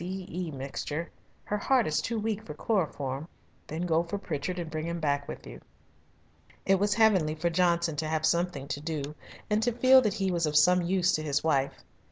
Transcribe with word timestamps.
C. 0.03 0.25
E. 0.31 0.49
mixture. 0.49 1.11
Her 1.43 1.59
heart 1.59 1.85
is 1.85 2.01
too 2.01 2.17
weak 2.17 2.43
for 2.43 2.55
chloroform. 2.55 3.27
Then 3.67 3.83
go 3.83 4.01
for 4.01 4.17
Pritchard 4.17 4.57
and 4.57 4.71
bring 4.71 4.87
him 4.87 4.99
back 4.99 5.27
with 5.27 5.45
you." 5.45 5.61
It 6.65 6.79
was 6.79 6.95
heavenly 6.95 7.35
for 7.35 7.51
Johnson 7.51 7.95
to 7.97 8.07
have 8.07 8.25
something 8.25 8.67
to 8.69 8.79
do 8.81 9.13
and 9.47 9.61
to 9.61 9.71
feel 9.71 10.01
that 10.01 10.15
he 10.15 10.31
was 10.31 10.47
of 10.47 10.55
some 10.57 10.81
use 10.81 11.11
to 11.11 11.21
his 11.21 11.43
wife. 11.43 11.83